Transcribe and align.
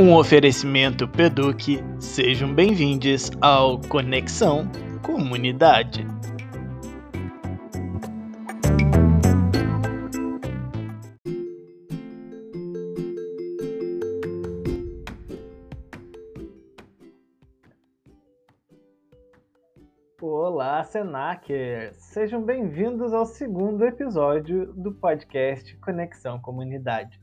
Um 0.00 0.14
oferecimento 0.14 1.06
Peduc. 1.06 1.78
Sejam 1.98 2.54
bem-vindos 2.54 3.30
ao 3.38 3.78
Conexão 3.82 4.66
Comunidade. 5.02 6.06
Olá, 20.18 20.82
Senakers! 20.82 21.94
Sejam 21.96 22.42
bem-vindos 22.42 23.12
ao 23.12 23.26
segundo 23.26 23.84
episódio 23.84 24.72
do 24.72 24.94
podcast 24.94 25.76
Conexão 25.76 26.40
Comunidade. 26.40 27.20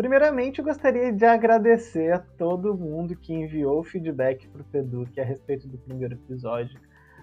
Primeiramente, 0.00 0.60
eu 0.60 0.64
gostaria 0.64 1.12
de 1.12 1.26
agradecer 1.26 2.10
a 2.10 2.18
todo 2.18 2.74
mundo 2.74 3.14
que 3.14 3.34
enviou 3.34 3.84
feedback 3.84 4.48
para 4.48 4.62
o 4.62 4.64
Peduc 4.64 5.20
a 5.20 5.24
respeito 5.24 5.68
do 5.68 5.76
primeiro 5.76 6.14
episódio, 6.14 6.80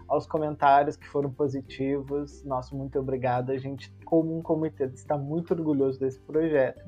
aos 0.08 0.28
comentários 0.28 0.96
que 0.96 1.08
foram 1.08 1.32
positivos. 1.32 2.44
Nosso 2.44 2.78
muito 2.78 3.00
obrigado. 3.00 3.52
A 3.52 3.58
gente, 3.58 3.92
como 4.06 4.38
um 4.38 4.44
comitê, 4.44 4.86
está 4.94 5.18
muito 5.18 5.56
orgulhoso 5.56 6.00
desse 6.00 6.20
projeto. 6.20 6.84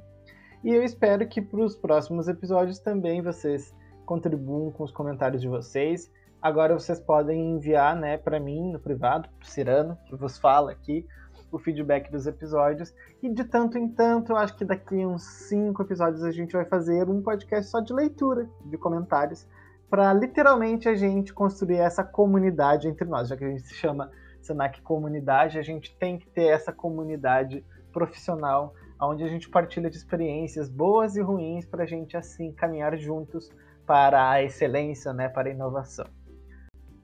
E 0.63 0.69
eu 0.69 0.83
espero 0.83 1.27
que 1.27 1.41
para 1.41 1.61
os 1.61 1.75
próximos 1.75 2.27
episódios 2.27 2.77
também 2.77 3.23
vocês 3.23 3.75
contribuam 4.05 4.69
com 4.69 4.83
os 4.83 4.91
comentários 4.91 5.41
de 5.41 5.47
vocês. 5.47 6.11
Agora 6.39 6.77
vocês 6.77 6.99
podem 6.99 7.55
enviar 7.55 7.95
né, 7.95 8.15
para 8.15 8.39
mim 8.39 8.73
no 8.73 8.79
privado, 8.79 9.27
para 9.27 9.43
o 9.43 9.49
Cirano, 9.49 9.97
que 10.05 10.15
vos 10.15 10.37
fala 10.37 10.71
aqui, 10.71 11.03
o 11.51 11.59
feedback 11.59 12.11
dos 12.11 12.27
episódios. 12.27 12.93
E 13.21 13.29
de 13.29 13.43
tanto 13.43 13.77
em 13.77 13.87
tanto, 13.87 14.35
acho 14.35 14.55
que 14.55 14.65
daqui 14.65 15.05
uns 15.05 15.23
cinco 15.23 15.83
episódios 15.83 16.23
a 16.23 16.31
gente 16.31 16.53
vai 16.53 16.65
fazer 16.65 17.09
um 17.09 17.21
podcast 17.21 17.69
só 17.69 17.79
de 17.79 17.93
leitura 17.93 18.49
de 18.65 18.77
comentários, 18.77 19.47
para 19.89 20.13
literalmente 20.13 20.87
a 20.87 20.95
gente 20.95 21.33
construir 21.33 21.77
essa 21.77 22.03
comunidade 22.03 22.87
entre 22.87 23.05
nós, 23.05 23.27
já 23.27 23.35
que 23.35 23.43
a 23.43 23.49
gente 23.49 23.63
se 23.63 23.73
chama 23.73 24.11
Senac 24.41 24.81
Comunidade, 24.81 25.57
a 25.57 25.63
gente 25.63 25.95
tem 25.97 26.17
que 26.17 26.27
ter 26.27 26.47
essa 26.47 26.71
comunidade 26.71 27.65
profissional, 27.91 28.73
onde 29.01 29.23
a 29.23 29.27
gente 29.27 29.49
partilha 29.49 29.89
de 29.89 29.97
experiências 29.97 30.69
boas 30.69 31.15
e 31.15 31.21
ruins 31.21 31.65
para 31.65 31.83
a 31.83 31.87
gente 31.87 32.15
assim 32.15 32.51
caminhar 32.51 32.95
juntos 32.97 33.51
para 33.85 34.29
a 34.29 34.43
excelência, 34.43 35.11
né, 35.11 35.27
para 35.27 35.49
a 35.49 35.51
inovação. 35.51 36.05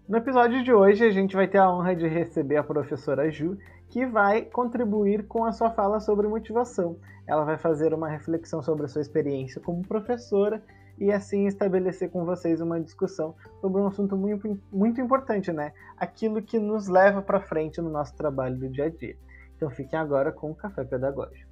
No 0.08 0.18
episódio 0.18 0.64
de 0.64 0.72
hoje, 0.72 1.04
a 1.04 1.10
gente 1.10 1.36
vai 1.36 1.48
ter 1.48 1.58
a 1.58 1.68
honra 1.68 1.96
de 1.96 2.08
receber 2.08 2.58
a 2.58 2.64
professora 2.64 3.32
Ju, 3.32 3.58
que 3.90 4.06
vai 4.06 4.42
contribuir 4.42 5.28
com 5.28 5.46
a 5.46 5.52
sua 5.52 5.72
fala 5.72 6.00
sobre 6.00 6.28
motivação. 6.28 6.98
Ela 7.28 7.44
vai 7.44 7.58
fazer 7.58 7.94
uma 7.94 8.10
reflexão 8.10 8.62
sobre 8.62 8.86
a 8.86 8.88
sua 8.88 9.02
experiência 9.02 9.62
como 9.62 9.86
professora 9.88 10.62
e 10.98 11.12
assim 11.12 11.46
estabelecer 11.46 12.10
com 12.10 12.24
vocês 12.24 12.62
uma 12.62 12.80
discussão 12.80 13.36
sobre 13.60 13.82
um 13.82 13.88
assunto 13.88 14.16
muito, 14.16 14.60
muito 14.72 15.02
importante, 15.02 15.52
né? 15.52 15.74
Aquilo 15.98 16.42
que 16.42 16.58
nos 16.60 16.88
leva 16.88 17.22
para 17.22 17.42
frente 17.42 17.82
no 17.82 17.90
nosso 17.90 18.16
trabalho 18.16 18.58
do 18.58 18.70
dia 18.70 18.86
a 18.86 18.90
dia. 18.90 19.18
Então 19.56 19.70
fiquem 19.70 19.98
agora 19.98 20.32
com 20.32 20.52
o 20.52 20.56
Café 20.56 20.84
Pedagógico. 20.84 21.45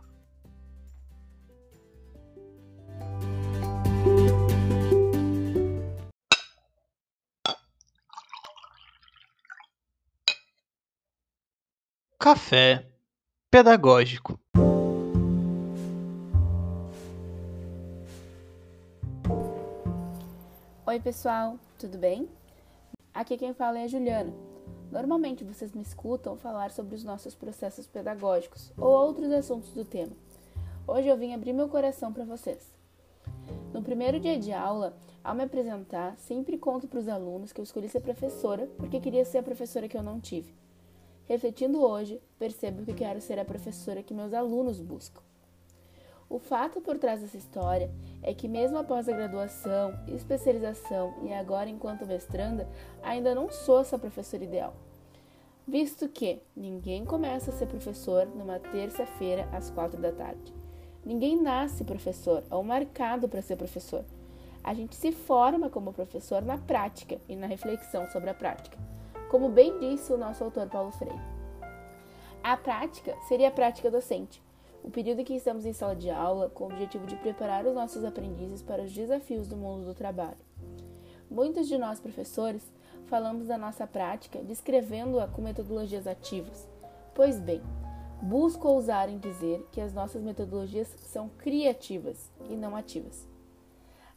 Café 12.24 12.86
Pedagógico. 13.52 14.40
Oi, 20.86 21.00
pessoal, 21.02 21.60
tudo 21.78 21.98
bem? 21.98 22.30
Aqui 23.14 23.36
quem 23.36 23.54
fala 23.54 23.80
é 23.80 23.84
a 23.84 23.88
Juliana. 23.90 24.34
Normalmente 24.90 25.44
vocês 25.44 25.74
me 25.74 25.82
escutam 25.82 26.38
falar 26.38 26.72
sobre 26.72 26.96
os 26.96 27.04
nossos 27.04 27.36
processos 27.36 27.88
pedagógicos 27.88 28.72
ou 28.78 28.88
outros 28.88 29.30
assuntos 29.30 29.74
do 29.74 29.84
tema. 29.84 30.14
Hoje 30.88 31.10
eu 31.10 31.18
vim 31.18 31.34
abrir 31.34 31.52
meu 31.52 31.68
coração 31.68 32.14
para 32.14 32.24
vocês. 32.24 32.74
No 33.74 33.84
primeiro 33.84 34.18
dia 34.18 34.40
de 34.40 34.54
aula, 34.54 34.96
ao 35.22 35.36
me 35.36 35.44
apresentar, 35.44 36.16
sempre 36.16 36.58
conto 36.58 36.88
para 36.88 37.00
os 37.00 37.10
alunos 37.10 37.52
que 37.52 37.60
eu 37.60 37.64
escolhi 37.66 37.90
ser 37.90 38.00
professora 38.00 38.66
porque 38.78 39.02
queria 39.02 39.26
ser 39.26 39.40
a 39.40 39.44
professora 39.44 39.90
que 39.90 39.98
eu 39.98 40.02
não 40.02 40.22
tive. 40.22 40.63
Refletindo 41.26 41.82
hoje, 41.82 42.22
percebo 42.38 42.84
que 42.84 42.94
quero 42.94 43.22
ser 43.22 43.40
a 43.40 43.46
professora 43.46 44.04
que 44.04 44.14
meus 44.14 44.34
alunos 44.34 44.82
buscam. 44.82 45.22
O 46.30 46.38
fato 46.38 46.82
por 46.82 46.98
trás 46.98 47.22
dessa 47.22 47.38
história 47.38 47.90
é 48.22 48.34
que, 48.34 48.48
mesmo 48.48 48.78
após 48.78 49.08
a 49.08 49.14
graduação, 49.14 49.94
especialização 50.08 51.14
e 51.24 51.32
agora 51.32 51.70
enquanto 51.70 52.06
mestranda, 52.06 52.68
ainda 53.02 53.34
não 53.34 53.50
sou 53.50 53.82
essa 53.82 53.98
professora 53.98 54.44
ideal. 54.44 54.74
Visto 55.66 56.10
que 56.10 56.42
ninguém 56.56 57.06
começa 57.06 57.52
a 57.52 57.54
ser 57.54 57.68
professor 57.68 58.26
numa 58.26 58.60
terça-feira 58.60 59.48
às 59.54 59.70
quatro 59.70 60.02
da 60.02 60.12
tarde. 60.12 60.54
Ninguém 61.06 61.42
nasce 61.42 61.86
professor 61.86 62.44
ou 62.50 62.64
marcado 62.64 63.30
para 63.30 63.42
ser 63.42 63.56
professor. 63.56 64.04
A 64.62 64.74
gente 64.74 64.96
se 64.96 65.12
forma 65.12 65.70
como 65.70 65.94
professor 65.94 66.42
na 66.42 66.58
prática 66.58 67.18
e 67.30 67.36
na 67.36 67.48
reflexão 67.48 68.08
sobre 68.08 68.30
a 68.30 68.34
prática 68.34 68.78
como 69.34 69.50
bem 69.50 69.80
disse 69.80 70.14
o 70.14 70.18
nosso 70.18 70.44
autor 70.44 70.70
Paulo 70.70 70.92
Freire. 70.92 71.20
A 72.44 72.56
prática 72.56 73.18
seria 73.28 73.48
a 73.48 73.52
prática 73.52 73.90
docente, 73.90 74.40
o 74.84 74.92
período 74.92 75.22
em 75.22 75.24
que 75.24 75.34
estamos 75.34 75.66
em 75.66 75.74
sala 75.74 75.96
de 75.96 76.12
aula 76.12 76.52
com 76.52 76.66
o 76.66 76.68
objetivo 76.68 77.08
de 77.08 77.16
preparar 77.16 77.66
os 77.66 77.74
nossos 77.74 78.06
aprendizes 78.06 78.62
para 78.62 78.84
os 78.84 78.94
desafios 78.94 79.48
do 79.48 79.58
mundo 79.58 79.88
do 79.88 79.96
trabalho. 79.96 80.38
Muitos 81.32 81.68
de 81.68 81.80
nós, 81.80 82.00
professores, 82.00 82.72
falamos 83.08 83.48
da 83.48 83.58
nossa 83.58 83.88
prática 83.88 84.38
descrevendo-a 84.44 85.28
com 85.28 85.42
metodologias 85.42 86.06
ativas. 86.06 86.70
Pois 87.16 87.40
bem, 87.40 87.64
busco 88.22 88.68
ousar 88.68 89.10
em 89.10 89.18
dizer 89.18 89.68
que 89.72 89.82
as 89.82 89.96
nossas 89.96 90.22
metodologias 90.22 90.90
são 91.00 91.28
criativas 91.40 92.30
e 92.52 92.56
não 92.56 92.76
ativas. 92.76 93.28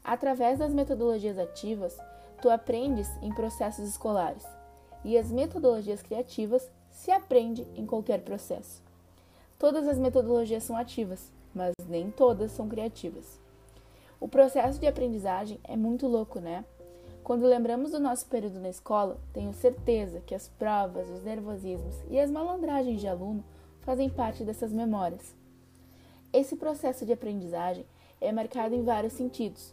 Através 0.05 0.59
das 0.59 0.75
metodologias 0.75 1.39
ativas, 1.39 1.99
tu 2.43 2.51
aprendes 2.51 3.09
em 3.23 3.33
processos 3.33 3.89
escolares, 3.89 4.47
e 5.07 5.17
as 5.17 5.31
metodologias 5.31 6.03
criativas 6.03 6.69
se 6.91 7.13
aprende 7.13 7.65
em 7.77 7.87
qualquer 7.87 8.23
processo. 8.23 8.83
Todas 9.57 9.87
as 9.87 9.99
metodologias 9.99 10.65
são 10.65 10.77
ativas, 10.77 11.31
mas 11.55 11.73
nem 11.89 12.11
todas 12.11 12.51
são 12.51 12.69
criativas. 12.69 13.39
O 14.19 14.27
processo 14.27 14.81
de 14.81 14.87
aprendizagem 14.87 15.61
é 15.63 15.77
muito 15.77 16.09
louco, 16.09 16.41
né? 16.41 16.65
Quando 17.23 17.47
lembramos 17.47 17.93
do 17.93 18.01
nosso 18.01 18.27
período 18.27 18.59
na 18.59 18.69
escola, 18.69 19.17
tenho 19.33 19.55
certeza 19.55 20.21
que 20.27 20.35
as 20.35 20.49
provas, 20.49 21.09
os 21.09 21.23
nervosismos 21.23 21.95
e 22.11 22.19
as 22.19 22.29
malandragens 22.29 23.01
de 23.01 23.07
aluno 23.07 23.45
fazem 23.83 24.11
parte 24.11 24.43
dessas 24.43 24.73
memórias. 24.73 25.37
Esse 26.33 26.57
processo 26.57 27.07
de 27.07 27.13
aprendizagem 27.13 27.87
é 28.21 28.33
marcado 28.33 28.75
em 28.75 28.83
vários 28.83 29.13
sentidos, 29.13 29.73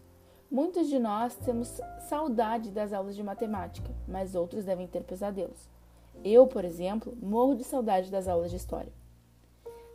Muitos 0.53 0.87
de 0.87 0.99
nós 0.99 1.33
temos 1.37 1.81
saudade 2.07 2.69
das 2.69 2.93
aulas 2.93 3.15
de 3.15 3.23
matemática, 3.23 3.89
mas 4.07 4.35
outros 4.35 4.63
devem 4.63 4.85
ter 4.85 5.01
pesadelos. 5.01 5.67
Eu, 6.23 6.45
por 6.45 6.63
exemplo, 6.63 7.17
morro 7.19 7.55
de 7.55 7.63
saudade 7.63 8.11
das 8.11 8.27
aulas 8.27 8.51
de 8.51 8.57
história. 8.57 8.93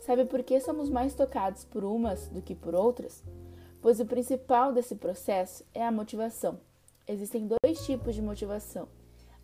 Sabe 0.01 0.25
por 0.25 0.43
que 0.43 0.59
somos 0.59 0.91
mais 0.91 1.15
tocados 1.15 1.65
por 1.65 1.85
umas 1.85 2.27
do 2.27 2.43
que 2.43 2.57
por 2.57 2.75
outras? 2.75 3.23
Pois 3.81 4.01
o 4.01 4.05
principal 4.05 4.73
desse 4.73 4.97
processo 4.97 5.65
é 5.73 5.87
a 5.87 5.93
motivação. 5.93 6.59
Existem 7.07 7.47
dois 7.47 7.87
tipos 7.87 8.17
de 8.17 8.21
motivação: 8.21 8.89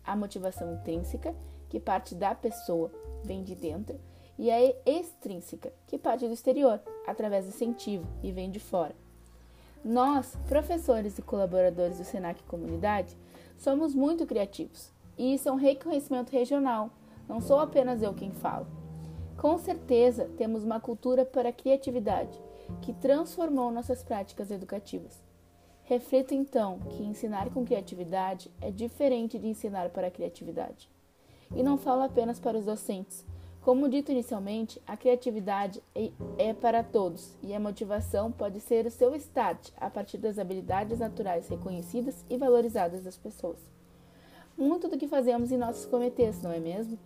a 0.03 0.17
motivação 0.17 0.73
intrínseca, 0.73 1.33
que 1.69 1.79
parte 1.79 2.13
da 2.13 2.35
pessoa, 2.35 2.91
vem 3.23 3.41
de 3.41 3.55
dentro, 3.55 3.97
e 4.37 4.51
a 4.51 4.59
extrínseca, 4.85 5.71
que 5.87 5.97
parte 5.97 6.27
do 6.27 6.33
exterior, 6.33 6.81
através 7.07 7.45
do 7.45 7.51
incentivo 7.51 8.05
e 8.21 8.33
vem 8.33 8.51
de 8.51 8.59
fora. 8.59 9.04
Nós, 9.87 10.35
professores 10.47 11.19
e 11.19 11.21
colaboradores 11.21 11.99
do 11.99 12.03
Senac 12.03 12.41
Comunidade, 12.45 13.15
somos 13.55 13.93
muito 13.93 14.25
criativos. 14.25 14.91
E 15.15 15.35
isso 15.35 15.47
é 15.47 15.51
um 15.51 15.57
reconhecimento 15.57 16.31
regional, 16.31 16.89
não 17.29 17.39
sou 17.39 17.59
apenas 17.59 18.01
eu 18.01 18.11
quem 18.11 18.31
falo. 18.31 18.65
Com 19.37 19.59
certeza, 19.59 20.27
temos 20.37 20.63
uma 20.63 20.79
cultura 20.79 21.23
para 21.23 21.49
a 21.49 21.53
criatividade 21.53 22.41
que 22.81 22.93
transformou 22.93 23.71
nossas 23.71 24.03
práticas 24.03 24.49
educativas. 24.49 25.23
Reflito 25.83 26.33
então 26.33 26.79
que 26.89 27.03
ensinar 27.03 27.51
com 27.51 27.63
criatividade 27.63 28.51
é 28.59 28.71
diferente 28.71 29.37
de 29.37 29.47
ensinar 29.47 29.91
para 29.91 30.07
a 30.07 30.11
criatividade. 30.11 30.89
E 31.55 31.61
não 31.61 31.77
falo 31.77 32.01
apenas 32.01 32.39
para 32.39 32.57
os 32.57 32.65
docentes, 32.65 33.23
como 33.65 33.89
dito 33.89 34.11
inicialmente, 34.11 34.79
a 34.85 34.95
criatividade 34.95 35.81
é, 35.95 36.11
é 36.37 36.53
para 36.53 36.83
todos 36.83 37.35
e 37.41 37.51
a 37.51 37.59
motivação 37.59 38.31
pode 38.31 38.59
ser 38.59 38.85
o 38.85 38.91
seu 38.91 39.15
start 39.15 39.71
a 39.77 39.89
partir 39.89 40.19
das 40.19 40.37
habilidades 40.37 40.99
naturais 40.99 41.47
reconhecidas 41.47 42.23
e 42.29 42.37
valorizadas 42.37 43.03
das 43.03 43.17
pessoas. 43.17 43.57
Muito 44.55 44.87
do 44.87 44.99
que 44.99 45.07
fazemos 45.07 45.51
em 45.51 45.57
nossos 45.57 45.87
comitês, 45.87 46.43
não 46.43 46.51
é 46.51 46.59
mesmo? 46.59 46.99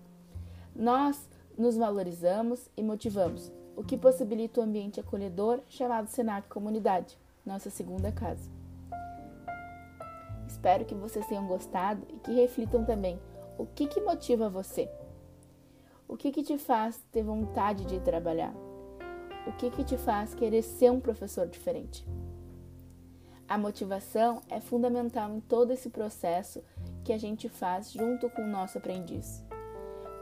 Nós 0.75 1.29
nos 1.57 1.77
valorizamos 1.77 2.69
e 2.75 2.83
motivamos, 2.83 3.49
o 3.73 3.81
que 3.81 3.97
possibilita 3.97 4.59
o 4.59 4.63
um 4.65 4.67
ambiente 4.67 4.99
acolhedor 4.99 5.61
chamado 5.69 6.09
Senac 6.09 6.49
Comunidade, 6.49 7.17
nossa 7.45 7.69
segunda 7.69 8.11
casa. 8.11 8.49
Espero 10.45 10.83
que 10.83 10.93
vocês 10.93 11.25
tenham 11.25 11.47
gostado 11.47 12.05
e 12.09 12.17
que 12.17 12.33
reflitam 12.33 12.83
também 12.83 13.17
o 13.57 13.65
que, 13.65 13.87
que 13.87 14.01
motiva 14.01 14.49
você. 14.49 14.89
O 16.09 16.17
que, 16.17 16.31
que 16.31 16.41
te 16.41 16.57
faz 16.57 16.99
ter 17.11 17.21
vontade 17.21 17.85
de 17.85 17.99
trabalhar? 17.99 18.51
O 19.45 19.51
que, 19.51 19.69
que 19.69 19.83
te 19.83 19.95
faz 19.95 20.33
querer 20.33 20.63
ser 20.63 20.91
um 20.91 20.99
professor 20.99 21.47
diferente? 21.47 22.03
A 23.47 23.59
motivação 23.59 24.41
é 24.49 24.59
fundamental 24.59 25.31
em 25.31 25.39
todo 25.39 25.71
esse 25.71 25.87
processo 25.91 26.63
que 27.03 27.13
a 27.13 27.17
gente 27.19 27.47
faz 27.47 27.91
junto 27.91 28.27
com 28.31 28.41
o 28.41 28.47
nosso 28.47 28.79
aprendiz, 28.79 29.45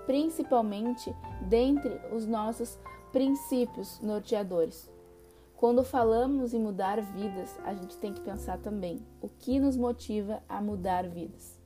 principalmente 0.06 1.16
dentre 1.48 2.02
os 2.14 2.28
nossos 2.28 2.78
princípios 3.14 4.02
norteadores. 4.02 4.92
Quando 5.56 5.86
falamos 5.86 6.54
em 6.54 6.60
mudar 6.60 7.02
vidas, 7.02 7.58
a 7.64 7.74
gente 7.74 7.96
tem 7.96 8.14
que 8.14 8.20
pensar 8.20 8.58
também 8.58 9.08
o 9.22 9.30
que 9.30 9.58
nos 9.58 9.78
motiva 9.78 10.44
a 10.50 10.62
mudar 10.62 11.08
vidas. 11.08 11.58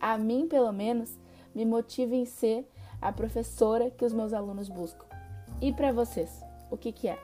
A 0.00 0.16
mim, 0.16 0.48
pelo 0.48 0.72
menos, 0.72 1.18
me 1.54 1.66
motiva 1.66 2.14
em 2.14 2.24
ser 2.24 2.66
a 3.00 3.12
professora 3.12 3.90
que 3.90 4.04
os 4.04 4.12
meus 4.12 4.32
alunos 4.32 4.68
buscam. 4.68 5.06
E 5.60 5.72
para 5.72 5.92
vocês, 5.92 6.42
o 6.70 6.76
que, 6.76 6.92
que 6.92 7.08
é? 7.08 7.18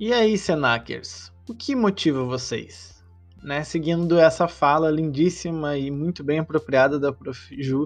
E 0.00 0.12
aí, 0.12 0.38
Senakers, 0.38 1.32
o 1.48 1.54
que 1.54 1.74
motiva 1.74 2.22
vocês? 2.24 3.02
Né, 3.42 3.62
seguindo 3.62 4.18
essa 4.18 4.48
fala 4.48 4.90
lindíssima 4.90 5.76
e 5.78 5.90
muito 5.90 6.24
bem 6.24 6.40
apropriada 6.40 6.98
da 6.98 7.12
Prof. 7.12 7.56
Ju, 7.62 7.84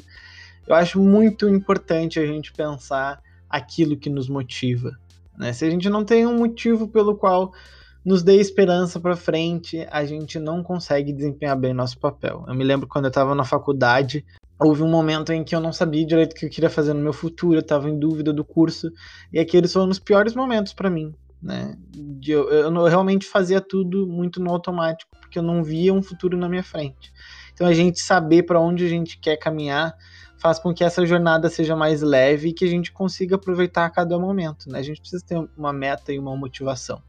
eu 0.67 0.75
acho 0.75 1.01
muito 1.01 1.49
importante 1.49 2.19
a 2.19 2.27
gente 2.27 2.53
pensar 2.53 3.23
aquilo 3.49 3.97
que 3.97 4.09
nos 4.09 4.29
motiva. 4.29 4.93
Né? 5.37 5.53
Se 5.53 5.65
a 5.65 5.71
gente 5.71 5.91
não 5.91 6.05
tem 6.05 6.27
um 6.27 6.39
motivo 6.39 6.89
pelo 6.89 7.17
qual 7.17 7.53
nos 8.05 8.23
dê 8.23 8.37
esperança 8.37 8.99
para 8.99 9.15
frente, 9.15 9.87
a 9.91 10.05
gente 10.05 10.39
não 10.39 10.63
consegue 10.63 11.13
desempenhar 11.13 11.57
bem 11.57 11.75
nosso 11.75 11.99
papel. 11.99 12.45
Eu 12.49 12.55
me 12.55 12.65
lembro 12.65 12.89
quando 12.89 13.05
eu 13.05 13.11
estava 13.11 13.35
na 13.35 13.45
faculdade, 13.45 14.25
houve 14.59 14.83
um 14.83 14.89
momento 14.89 15.33
em 15.33 15.45
que 15.45 15.55
eu 15.55 15.61
não 15.61 15.73
sabia 15.73 16.07
direito 16.07 16.33
o 16.33 16.35
que 16.35 16.47
eu 16.47 16.51
queria 16.51 16.71
fazer 16.71 16.95
no 16.95 17.01
meu 17.01 17.13
futuro, 17.13 17.55
eu 17.55 17.61
estava 17.61 17.89
em 17.89 17.99
dúvida 17.99 18.33
do 18.33 18.45
curso, 18.45 18.91
e 19.33 19.39
aqueles 19.39 19.73
foram 19.73 19.91
os 19.91 19.99
piores 19.99 20.35
momentos 20.35 20.73
para 20.73 20.91
mim, 20.91 21.15
né? 21.43 21.77
Eu, 22.25 22.49
eu, 22.51 22.85
realmente 22.85 23.27
fazia 23.27 23.61
tudo 23.61 24.07
muito 24.07 24.41
no 24.41 24.51
automático, 24.51 25.11
porque 25.21 25.39
eu 25.39 25.43
não 25.43 25.65
via 25.65 25.93
um 25.93 26.03
futuro 26.03 26.37
na 26.37 26.49
minha 26.49 26.63
frente. 26.63 27.13
Então 27.53 27.67
a 27.67 27.75
gente 27.75 28.01
saber 28.01 28.45
para 28.45 28.61
onde 28.61 28.85
a 28.85 28.89
gente 28.89 29.19
quer 29.19 29.37
caminhar 29.37 29.95
faz 30.39 30.59
com 30.59 30.75
que 30.75 30.83
essa 30.83 31.07
jornada 31.07 31.49
seja 31.49 31.77
mais 31.77 32.03
leve 32.03 32.49
e 32.49 32.53
que 32.53 32.65
a 32.65 32.69
gente 32.69 32.91
consiga 32.91 33.37
aproveitar 33.37 33.85
a 33.85 33.91
cada 33.91 34.19
momento, 34.19 34.69
né? 34.69 34.81
A 34.81 34.83
gente 34.83 35.01
precisa 35.01 35.25
ter 35.25 35.49
uma 35.57 35.73
meta 35.73 36.13
e 36.13 36.19
uma 36.19 36.37
motivação. 36.37 37.01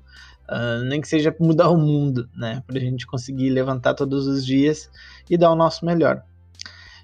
Uh, 0.48 0.84
nem 0.86 1.02
que 1.02 1.08
seja 1.08 1.36
mudar 1.40 1.70
o 1.70 1.78
mundo, 1.78 2.30
né? 2.36 2.62
Para 2.68 2.78
a 2.78 2.80
gente 2.80 3.08
conseguir 3.08 3.50
levantar 3.50 3.96
todos 3.96 4.28
os 4.28 4.46
dias 4.46 4.90
e 5.28 5.36
dar 5.36 5.50
o 5.52 5.56
nosso 5.56 5.84
melhor. 5.84 6.24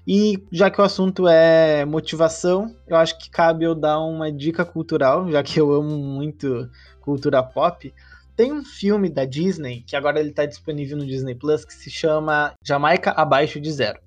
E 0.06 0.42
já 0.50 0.70
que 0.70 0.80
o 0.80 0.84
assunto 0.84 1.28
é 1.28 1.84
motivação, 1.84 2.74
eu 2.86 2.96
acho 2.96 3.18
que 3.18 3.30
cabe 3.30 3.64
eu 3.64 3.74
dar 3.74 4.00
uma 4.00 4.32
dica 4.32 4.64
cultural, 4.64 5.30
já 5.30 5.42
que 5.42 5.60
eu 5.60 5.72
amo 5.72 5.96
muito 5.96 6.68
cultura 7.00 7.42
pop. 7.42 7.92
Tem 8.34 8.52
um 8.52 8.64
filme 8.64 9.10
da 9.10 9.24
Disney, 9.24 9.82
que 9.86 9.94
agora 9.94 10.18
ele 10.18 10.30
está 10.30 10.46
disponível 10.46 10.96
no 10.96 11.06
Disney 11.06 11.34
Plus, 11.34 11.64
que 11.64 11.74
se 11.74 11.90
chama 11.90 12.54
Jamaica 12.64 13.10
Abaixo 13.10 13.60
de 13.60 13.70
Zero. 13.70 14.00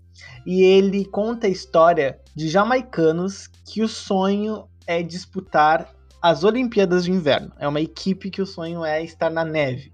E 0.45 0.63
ele 0.63 1.05
conta 1.05 1.47
a 1.47 1.49
história 1.49 2.19
de 2.35 2.49
jamaicanos 2.49 3.47
que 3.65 3.81
o 3.81 3.87
sonho 3.87 4.67
é 4.87 5.01
disputar 5.01 5.89
as 6.21 6.43
Olimpíadas 6.43 7.03
de 7.03 7.11
Inverno. 7.11 7.51
É 7.59 7.67
uma 7.67 7.81
equipe 7.81 8.29
que 8.29 8.41
o 8.41 8.45
sonho 8.45 8.83
é 8.83 9.03
estar 9.03 9.29
na 9.29 9.43
neve. 9.43 9.91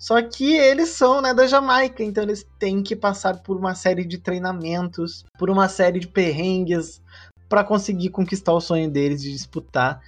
Só 0.00 0.22
que 0.22 0.56
eles 0.56 0.88
são 0.88 1.20
né, 1.20 1.34
da 1.34 1.46
Jamaica, 1.46 2.02
então 2.02 2.24
eles 2.24 2.42
têm 2.58 2.82
que 2.82 2.96
passar 2.96 3.42
por 3.42 3.58
uma 3.58 3.74
série 3.74 4.02
de 4.02 4.16
treinamentos, 4.16 5.26
por 5.38 5.50
uma 5.50 5.68
série 5.68 6.00
de 6.00 6.08
perrengues 6.08 7.02
para 7.46 7.62
conseguir 7.62 8.08
conquistar 8.08 8.54
o 8.54 8.62
sonho 8.62 8.90
deles 8.90 9.20
de 9.20 9.30
disputar 9.30 10.00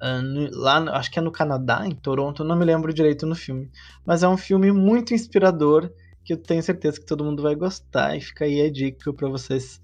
uh, 0.00 0.22
no, 0.22 0.48
lá, 0.56 0.78
acho 0.96 1.10
que 1.10 1.18
é 1.18 1.22
no 1.22 1.32
Canadá, 1.32 1.84
em 1.84 1.90
Toronto, 1.90 2.44
não 2.44 2.54
me 2.54 2.64
lembro 2.64 2.94
direito 2.94 3.26
no 3.26 3.34
filme. 3.34 3.68
Mas 4.04 4.22
é 4.22 4.28
um 4.28 4.36
filme 4.36 4.70
muito 4.70 5.12
inspirador 5.12 5.90
que 6.24 6.32
eu 6.32 6.36
tenho 6.36 6.62
certeza 6.62 7.00
que 7.00 7.06
todo 7.06 7.24
mundo 7.24 7.42
vai 7.42 7.56
gostar 7.56 8.16
e 8.16 8.20
fica 8.20 8.44
aí 8.44 8.60
a 8.60 8.70
dica 8.70 9.12
para 9.12 9.28
vocês 9.28 9.82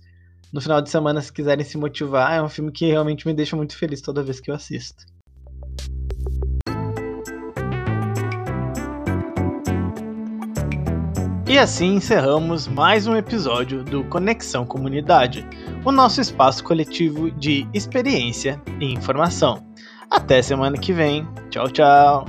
no 0.53 0.61
final 0.61 0.81
de 0.81 0.89
semana 0.89 1.21
se 1.21 1.33
quiserem 1.33 1.65
se 1.65 1.77
motivar. 1.77 2.33
É 2.33 2.41
um 2.41 2.49
filme 2.49 2.71
que 2.71 2.87
realmente 2.87 3.27
me 3.27 3.35
deixa 3.35 3.57
muito 3.57 3.77
feliz 3.77 4.01
toda 4.01 4.23
vez 4.23 4.39
que 4.39 4.53
eu 4.53 4.55
assisto. 4.55 5.05
E 11.53 11.59
assim 11.59 11.97
encerramos 11.97 12.67
mais 12.67 13.07
um 13.07 13.15
episódio 13.15 13.85
do 13.85 14.03
Conexão 14.05 14.65
Comunidade, 14.65 15.47
o 15.85 15.93
nosso 15.93 16.19
espaço 16.19 16.65
coletivo 16.65 17.31
de 17.31 17.69
experiência 17.75 18.59
e 18.81 18.87
informação. 18.87 19.63
Até 20.11 20.41
semana 20.41 20.79
que 20.79 20.95
vem. 20.95 21.29
Tchau, 21.51 21.69
tchau. 21.69 22.25